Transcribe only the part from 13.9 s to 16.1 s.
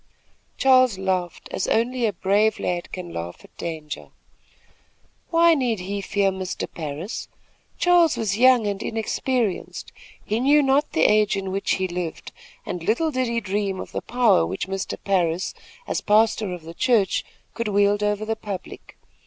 the power which Mr. Parris, as